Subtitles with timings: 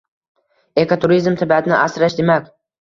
[0.85, 2.53] Ekoturizm– tabiatni asrash demak